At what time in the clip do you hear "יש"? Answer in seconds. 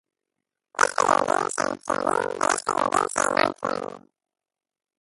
0.81-0.87